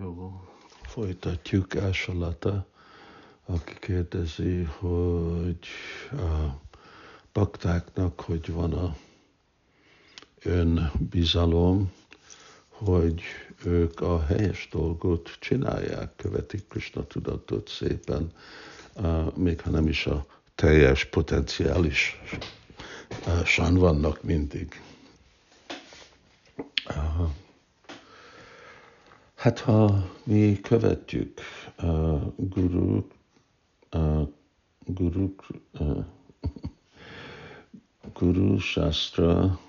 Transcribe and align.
Jó, 0.00 0.40
folytatjuk 0.82 1.76
Ásalata, 1.76 2.66
aki 3.46 3.74
kérdezi, 3.80 4.62
hogy 4.62 5.58
a 6.12 6.60
baktáknak 7.32 8.20
hogy 8.20 8.52
van 8.52 8.72
a 8.72 8.96
önbizalom, 10.42 11.92
hogy 12.68 13.22
ők 13.64 14.00
a 14.00 14.24
helyes 14.24 14.68
dolgot 14.70 15.36
csinálják, 15.40 16.16
követik 16.16 16.68
Krishna 16.68 17.06
tudatot 17.06 17.68
szépen, 17.68 18.32
még 19.34 19.60
ha 19.60 19.70
nem 19.70 19.88
is 19.88 20.06
a 20.06 20.26
teljes 20.54 21.04
potenciális 21.04 22.20
san 23.44 23.74
vannak 23.74 24.22
mindig. 24.22 24.82
Hát 29.40 29.58
ha 29.58 30.10
mi 30.24 30.60
követjük 30.60 31.40
a 31.76 31.86
guru, 32.36 33.06
a 33.90 34.28
guru, 34.86 35.34
a 35.72 35.84
guru, 38.14 38.58
shastra 38.58 39.60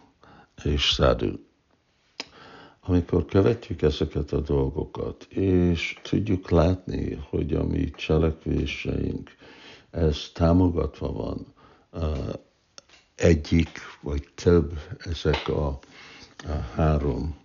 és 0.63 0.81
sadhu, 0.81 1.31
amikor 2.81 3.25
követjük 3.25 3.81
ezeket 3.81 4.31
a 4.31 4.39
dolgokat, 4.39 5.23
és 5.29 5.99
tudjuk 6.01 6.49
látni, 6.49 7.13
hogy 7.29 7.53
a 7.53 7.63
mi 7.63 7.89
cselekvéseink, 7.89 9.29
ez 9.91 10.29
támogatva 10.33 11.11
van, 11.11 11.45
egyik 13.15 13.79
vagy 14.01 14.27
több 14.35 14.79
ezek 14.97 15.47
a, 15.47 15.67
a 15.67 16.51
három 16.75 17.35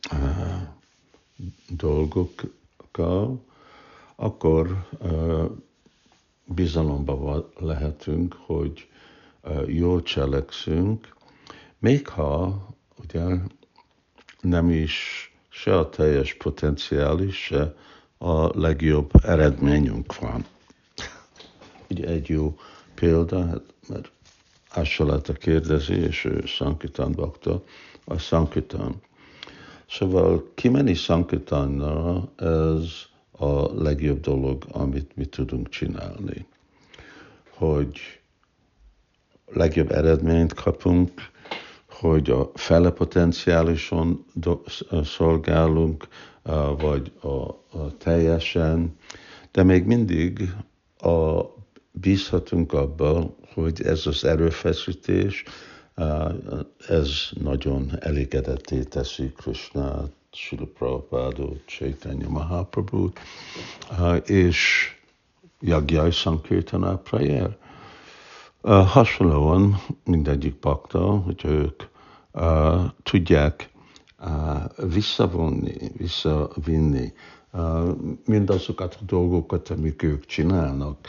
a, 0.00 0.67
dolgokkal, 1.68 3.44
akkor 4.16 4.86
bizalomban 6.44 7.44
lehetünk, 7.58 8.36
hogy 8.46 8.88
jól 9.66 10.02
cselekszünk, 10.02 11.14
még 11.78 12.08
ha 12.08 12.66
ugye 13.02 13.24
nem 14.40 14.70
is 14.70 15.28
se 15.48 15.78
a 15.78 15.88
teljes 15.88 16.34
potenciális, 16.34 17.36
se 17.36 17.74
a 18.18 18.58
legjobb 18.58 19.10
eredményünk 19.22 20.18
van. 20.18 20.44
Ugye 21.90 22.06
egy 22.06 22.28
jó 22.28 22.58
példa, 22.94 23.46
hát, 23.46 23.62
mert 23.88 24.10
Ásalata 24.70 25.32
kérdezi, 25.32 25.94
és 25.94 26.24
ő 26.24 26.46
Sankitán 26.46 27.12
bakta, 27.12 27.64
a 28.04 28.18
Sankitán. 28.18 28.94
Szóval 29.88 30.50
kimenni 30.54 30.94
Sankitánra, 30.94 32.28
ez 32.36 32.84
a 33.30 33.82
legjobb 33.82 34.20
dolog, 34.20 34.64
amit 34.72 35.16
mi 35.16 35.24
tudunk 35.24 35.68
csinálni. 35.68 36.46
Hogy 37.50 37.98
legjobb 39.46 39.90
eredményt 39.90 40.52
kapunk, 40.54 41.10
hogy 41.88 42.30
a 42.30 42.50
fele 42.54 42.90
potenciálison 42.90 44.24
szolgálunk, 45.04 46.08
vagy 46.78 47.12
a, 47.20 47.28
a 47.78 47.96
teljesen, 47.98 48.96
de 49.52 49.62
még 49.62 49.84
mindig 49.84 50.54
a, 50.98 51.40
bízhatunk 51.90 52.72
abban, 52.72 53.34
hogy 53.54 53.82
ez 53.82 54.06
az 54.06 54.24
erőfeszítés, 54.24 55.44
ez 56.88 57.10
nagyon 57.40 57.90
elégedetté 58.00 58.82
teszi 58.82 59.32
Krishnát, 59.36 60.10
Sila 60.32 60.66
Prabhupádot, 60.78 61.62
Chaitanya 61.66 62.28
Mahaprabhu, 62.28 63.08
és 64.24 64.88
Jagjai 65.60 66.10
Sankirtana 66.10 66.96
Prayer. 66.96 67.56
Hasonlóan 68.62 69.76
mindegyik 70.04 70.58
bakta, 70.58 71.10
hogy 71.10 71.44
ők 71.44 71.82
tudják 73.02 73.70
visszavonni, 74.76 75.74
visszavinni 75.96 77.12
mindazokat 78.24 78.98
a 79.00 79.04
dolgokat, 79.04 79.68
amik 79.68 80.02
ők 80.02 80.26
csinálnak, 80.26 81.08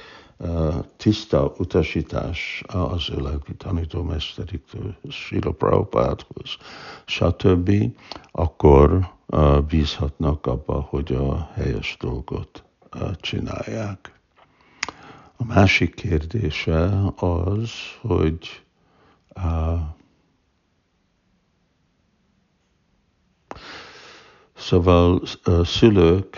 tiszta 0.97 1.53
utasítás 1.57 2.63
az 2.67 3.09
ő 3.09 3.21
lelki 3.21 3.55
tanítómesteriktől, 3.55 4.95
Srila 5.09 5.51
Prabhupádhoz, 5.51 6.57
stb., 7.05 7.71
akkor 8.31 9.11
bízhatnak 9.67 10.45
abba, 10.45 10.81
hogy 10.89 11.13
a 11.13 11.49
helyes 11.53 11.97
dolgot 11.99 12.63
csinálják. 13.17 14.19
A 15.37 15.45
másik 15.45 15.93
kérdése 15.95 17.01
az, 17.15 17.71
hogy 18.01 18.63
Szóval 24.55 25.21
szülők 25.63 26.37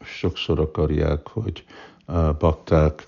sokszor 0.00 0.60
akarják, 0.60 1.28
hogy 1.28 1.64
bakták 2.38 3.06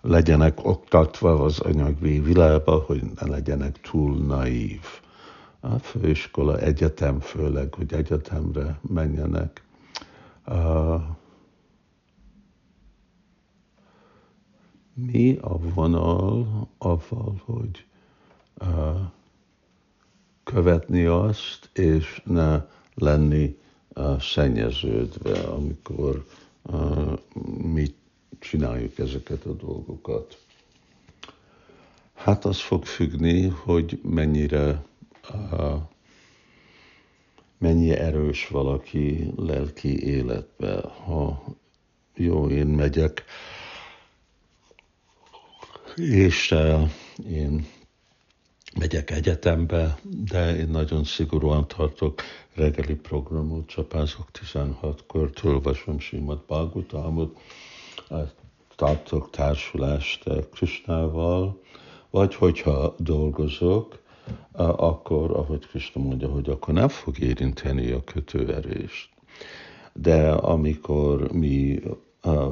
legyenek 0.00 0.64
oktatva 0.64 1.44
az 1.44 1.60
anyagi 1.60 2.20
világba, 2.20 2.78
hogy 2.78 3.02
ne 3.20 3.26
legyenek 3.26 3.80
túl 3.80 4.16
naív. 4.16 4.80
A 5.60 5.78
főiskola, 5.78 6.58
egyetem 6.58 7.20
főleg, 7.20 7.74
hogy 7.74 7.92
egyetemre 7.92 8.78
menjenek. 8.88 9.62
Mi 14.94 15.38
a 15.40 15.58
vonal 15.58 16.46
avval, 16.78 17.42
hogy 17.44 17.86
követni 20.44 21.04
azt, 21.04 21.70
és 21.72 22.22
ne 22.24 22.64
lenni 22.94 23.58
szennyeződve, 24.18 25.38
amikor 25.38 26.24
mi 27.62 27.94
csináljuk 28.38 28.98
ezeket 28.98 29.44
a 29.44 29.52
dolgokat. 29.52 30.38
Hát 32.14 32.44
az 32.44 32.60
fog 32.60 32.84
függni, 32.84 33.46
hogy 33.46 34.00
mennyire 34.02 34.82
mennyi 37.58 37.90
erős 37.90 38.48
valaki 38.48 39.32
lelki 39.36 40.04
életbe. 40.04 40.80
Ha 40.80 41.44
jó, 42.14 42.48
én 42.48 42.66
megyek, 42.66 43.24
és 45.96 46.54
én 47.28 47.66
megyek 48.92 49.10
egyetembe, 49.10 49.98
de 50.02 50.56
én 50.56 50.68
nagyon 50.68 51.04
szigorúan 51.04 51.68
tartok 51.68 52.20
reggeli 52.54 52.94
programot, 52.94 53.66
csapázok 53.66 54.28
16-kor, 54.44 55.30
olvasom 55.44 55.98
Simad 55.98 56.42
Bhagavatamot, 56.46 57.38
tartok 58.76 59.30
társulást 59.30 60.24
Krisnával, 60.50 61.60
vagy 62.10 62.34
hogyha 62.34 62.94
dolgozok, 62.98 64.02
akkor, 64.76 65.30
ahogy 65.30 65.66
Krishna 65.66 66.02
mondja, 66.02 66.28
hogy 66.28 66.48
akkor 66.48 66.74
nem 66.74 66.88
fog 66.88 67.18
érinteni 67.18 67.90
a 67.90 68.04
kötőverést. 68.04 69.08
De 69.92 70.30
amikor 70.30 71.32
mi 71.32 71.80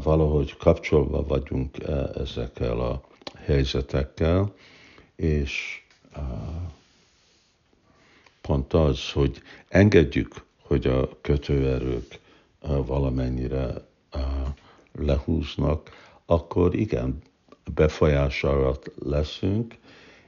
valahogy 0.03 0.57
kapcsolva 0.57 1.23
vagyunk 1.23 1.77
ezekkel 2.15 2.81
a 2.81 3.01
helyzetekkel, 3.45 4.53
és 5.17 5.81
pont 8.41 8.73
az, 8.73 9.11
hogy 9.11 9.43
engedjük, 9.69 10.35
hogy 10.63 10.87
a 10.87 11.09
kötőerők 11.21 12.19
valamennyire 12.87 13.75
lehúznak, 14.93 15.91
akkor 16.27 16.75
igen, 16.75 17.19
befolyás 17.75 18.45
alatt 18.45 18.93
leszünk, 19.05 19.75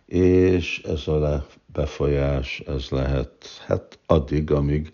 és 0.07 0.81
ez 0.85 1.09
a 1.09 1.47
befolyás, 1.67 2.61
ez 2.67 2.89
lehet 2.89 3.63
hát 3.67 3.99
addig, 4.07 4.51
amíg 4.51 4.93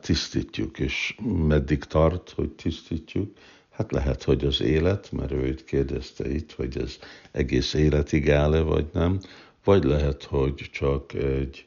tisztítjuk, 0.00 0.78
és 0.78 1.16
meddig 1.46 1.84
tart, 1.84 2.30
hogy 2.30 2.50
tisztítjuk, 2.50 3.36
hát 3.70 3.92
lehet, 3.92 4.22
hogy 4.22 4.44
az 4.44 4.60
élet, 4.60 5.12
mert 5.12 5.32
ő 5.32 5.46
itt 5.46 5.64
kérdezte 5.64 6.30
itt, 6.30 6.52
hogy 6.52 6.78
ez 6.78 6.98
egész 7.30 7.74
életig 7.74 8.30
áll-e, 8.30 8.60
vagy 8.60 8.86
nem, 8.92 9.20
vagy 9.66 9.84
lehet, 9.84 10.22
hogy 10.22 10.54
csak 10.54 11.12
egy 11.12 11.66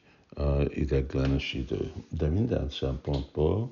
ideglenes 0.68 1.52
idő. 1.54 1.92
De 2.18 2.26
minden 2.28 2.68
szempontból 2.70 3.70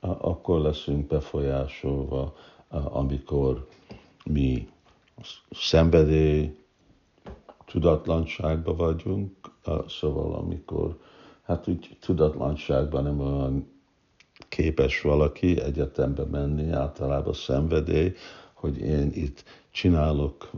akkor 0.00 0.60
leszünk 0.60 1.06
befolyásolva, 1.06 2.34
amikor 2.70 3.66
mi 4.24 4.68
szenvedély, 5.50 6.56
tudatlanságban 7.64 8.76
vagyunk, 8.76 9.32
szóval 9.88 10.34
amikor, 10.34 10.98
hát 11.42 11.68
úgy 11.68 11.96
tudatlanságban 12.00 13.02
nem 13.02 13.20
olyan 13.20 13.68
képes 14.48 15.00
valaki 15.00 15.60
egyetembe 15.60 16.24
menni, 16.24 16.70
általában 16.70 17.32
szenvedély, 17.34 18.12
hogy 18.66 18.78
én 18.78 19.10
itt 19.14 19.44
csinálok 19.70 20.50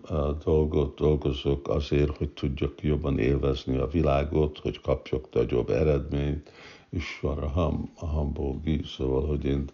dolgot, 0.44 0.96
dolgozok 0.96 1.68
azért, 1.68 2.16
hogy 2.16 2.28
tudjak 2.28 2.82
jobban 2.82 3.18
élvezni 3.18 3.76
a 3.76 3.86
világot, 3.86 4.58
hogy 4.58 4.80
kapjak 4.80 5.28
nagyobb 5.32 5.70
eredményt, 5.70 6.52
és 6.90 7.18
van 7.20 7.38
a, 7.38 7.48
ham, 7.48 7.90
a 7.94 8.06
hambogi, 8.06 8.80
szóval, 8.96 9.26
hogy 9.26 9.44
én 9.44 9.64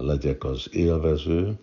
legyek 0.00 0.44
az 0.44 0.68
élvező, 0.72 1.58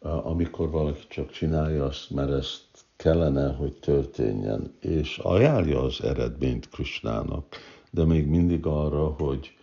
amikor 0.00 0.70
valaki 0.70 1.04
csak 1.08 1.30
csinálja 1.30 1.84
azt, 1.84 2.10
mert 2.10 2.30
ezt 2.30 2.64
kellene, 2.96 3.52
hogy 3.52 3.76
történjen, 3.76 4.74
és 4.80 5.18
ajánlja 5.18 5.82
az 5.82 6.02
eredményt 6.02 6.68
Krisnának, 6.68 7.56
de 7.90 8.04
még 8.04 8.26
mindig 8.26 8.66
arra, 8.66 9.06
hogy 9.06 9.56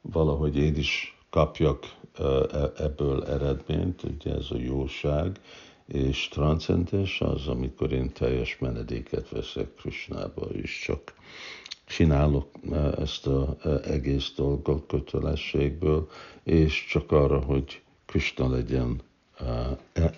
valahogy 0.00 0.56
én 0.56 0.76
is 0.76 1.15
kapjak 1.30 1.94
e, 2.18 2.24
ebből 2.76 3.24
eredményt, 3.24 4.02
ugye 4.02 4.34
ez 4.34 4.46
a 4.50 4.58
jóság, 4.58 5.40
és 5.86 6.28
transzcendens 6.28 7.20
az, 7.20 7.46
amikor 7.46 7.92
én 7.92 8.12
teljes 8.12 8.58
menedéket 8.58 9.28
veszek 9.28 9.74
Krisnába, 9.74 10.46
és 10.46 10.82
csak 10.84 11.14
csinálok 11.86 12.48
ezt 12.98 13.26
az 13.26 13.82
egész 13.84 14.32
dolgot 14.36 14.86
kötelességből, 14.86 16.08
és 16.42 16.86
csak 16.88 17.12
arra, 17.12 17.40
hogy 17.40 17.82
Krishna 18.06 18.50
legyen 18.50 19.00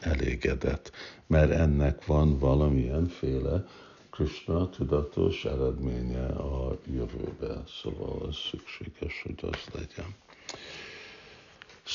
elégedett, 0.00 0.90
mert 1.26 1.50
ennek 1.50 2.06
van 2.06 2.38
valamilyenféle 2.38 3.66
Krishna 4.10 4.68
tudatos 4.68 5.44
eredménye 5.44 6.26
a 6.26 6.78
jövőbe, 6.86 7.62
szóval 7.82 8.28
ez 8.28 8.36
szükséges, 8.36 9.22
hogy 9.22 9.50
az 9.50 9.74
legyen. 9.74 10.14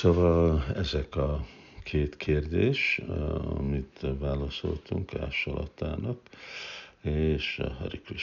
Szóval 0.04 0.64
ezek 0.76 1.16
a 1.16 1.46
két 1.84 2.18
kérdés, 2.18 3.02
amit 3.58 4.06
válaszoltunk 4.20 5.14
Ásalatának, 5.16 6.20
és 7.02 7.62
Hari 7.80 8.02